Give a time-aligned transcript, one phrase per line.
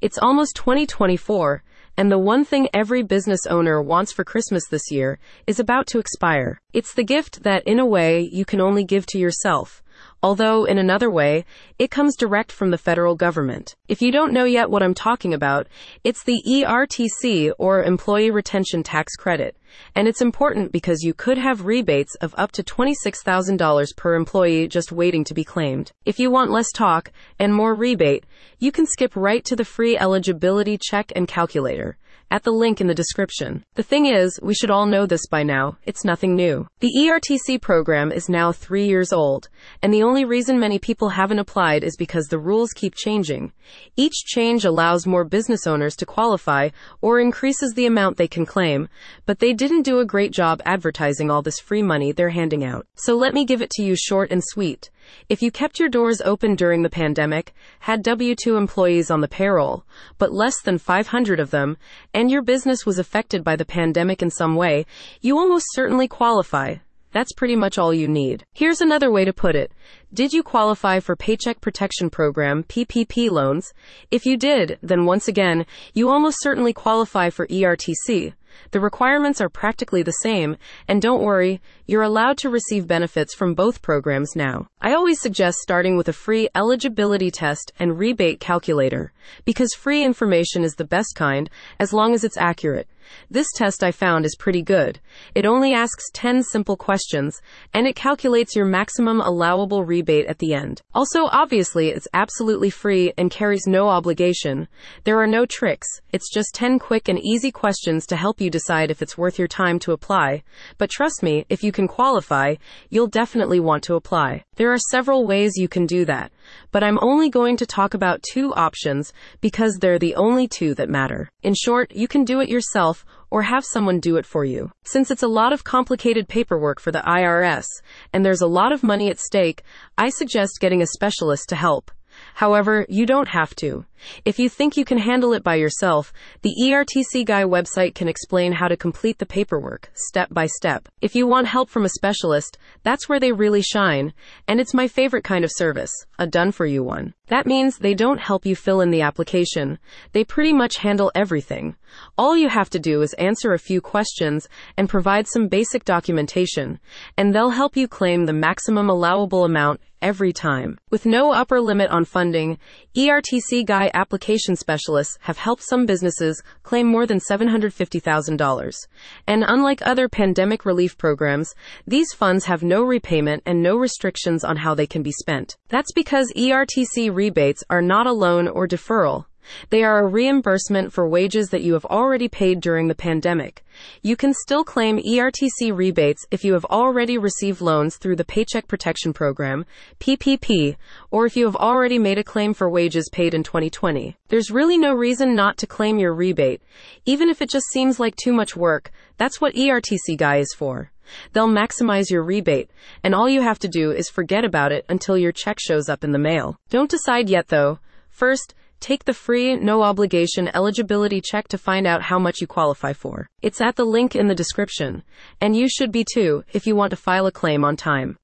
[0.00, 1.62] It's almost 2024,
[1.98, 5.98] and the one thing every business owner wants for Christmas this year is about to
[5.98, 6.58] expire.
[6.72, 9.79] It's the gift that, in a way, you can only give to yourself
[10.22, 11.44] although in another way,
[11.78, 13.74] it comes direct from the federal government.
[13.88, 15.66] If you don't know yet what I'm talking about,
[16.04, 19.56] it's the ERTC or Employee Retention Tax Credit.
[19.94, 24.92] And it's important because you could have rebates of up to $26,000 per employee just
[24.92, 25.92] waiting to be claimed.
[26.04, 28.24] If you want less talk and more rebate,
[28.58, 31.96] you can skip right to the free eligibility check and calculator
[32.30, 33.64] at the link in the description.
[33.74, 35.76] The thing is, we should all know this by now.
[35.84, 36.66] It's nothing new.
[36.80, 39.48] The ERTC program is now three years old,
[39.82, 43.52] and the only reason many people haven't applied is because the rules keep changing.
[43.96, 48.88] Each change allows more business owners to qualify or increases the amount they can claim,
[49.26, 52.86] but they didn't do a great job advertising all this free money they're handing out.
[52.94, 54.90] So let me give it to you short and sweet.
[55.28, 59.28] If you kept your doors open during the pandemic, had W 2 employees on the
[59.28, 59.84] payroll,
[60.18, 61.76] but less than 500 of them,
[62.14, 64.86] and your business was affected by the pandemic in some way,
[65.20, 66.76] you almost certainly qualify.
[67.12, 68.44] That's pretty much all you need.
[68.54, 69.72] Here's another way to put it.
[70.14, 73.72] Did you qualify for Paycheck Protection Program PPP loans?
[74.12, 78.34] If you did, then once again, you almost certainly qualify for ERTC.
[78.72, 83.54] The requirements are practically the same, and don't worry, you're allowed to receive benefits from
[83.54, 84.68] both programs now.
[84.80, 89.12] I always suggest starting with a free eligibility test and rebate calculator,
[89.44, 92.88] because free information is the best kind as long as it's accurate.
[93.30, 95.00] This test I found is pretty good.
[95.34, 97.40] It only asks 10 simple questions,
[97.74, 100.82] and it calculates your maximum allowable rebate at the end.
[100.94, 104.68] Also, obviously, it's absolutely free and carries no obligation.
[105.04, 105.88] There are no tricks.
[106.12, 109.48] It's just 10 quick and easy questions to help you decide if it's worth your
[109.48, 110.42] time to apply.
[110.78, 112.54] But trust me, if you can qualify,
[112.88, 114.44] you'll definitely want to apply.
[114.56, 116.32] There are several ways you can do that,
[116.70, 120.88] but I'm only going to talk about two options because they're the only two that
[120.88, 121.30] matter.
[121.42, 122.99] In short, you can do it yourself
[123.30, 124.70] or have someone do it for you.
[124.84, 127.66] Since it's a lot of complicated paperwork for the IRS
[128.12, 129.62] and there's a lot of money at stake,
[129.96, 131.90] I suggest getting a specialist to help.
[132.34, 133.84] However, you don't have to.
[134.24, 138.52] If you think you can handle it by yourself, the ERTC Guy website can explain
[138.52, 140.88] how to complete the paperwork, step by step.
[141.02, 144.14] If you want help from a specialist, that's where they really shine,
[144.48, 147.14] and it's my favorite kind of service, a done for you one.
[147.26, 149.78] That means they don't help you fill in the application.
[150.12, 151.76] They pretty much handle everything.
[152.16, 156.80] All you have to do is answer a few questions and provide some basic documentation,
[157.16, 160.78] and they'll help you claim the maximum allowable amount every time.
[160.90, 162.58] With no upper limit on funding,
[162.96, 168.86] ERTC Guy application specialists have helped some businesses claim more than $750,000.
[169.26, 171.54] And unlike other pandemic relief programs,
[171.86, 175.56] these funds have no repayment and no restrictions on how they can be spent.
[175.68, 179.26] That's because ERTC rebates are not a loan or deferral.
[179.70, 183.64] They are a reimbursement for wages that you have already paid during the pandemic.
[184.02, 188.68] You can still claim ERTC rebates if you have already received loans through the Paycheck
[188.68, 189.64] Protection Program,
[190.00, 190.76] PPP,
[191.10, 194.16] or if you have already made a claim for wages paid in 2020.
[194.28, 196.62] There's really no reason not to claim your rebate.
[197.04, 200.90] Even if it just seems like too much work, that's what ERTC Guy is for.
[201.32, 202.70] They'll maximize your rebate,
[203.02, 206.04] and all you have to do is forget about it until your check shows up
[206.04, 206.58] in the mail.
[206.68, 207.80] Don't decide yet though.
[208.10, 212.94] First, Take the free, no obligation eligibility check to find out how much you qualify
[212.94, 213.28] for.
[213.42, 215.02] It's at the link in the description.
[215.38, 218.16] And you should be too, if you want to file a claim on time.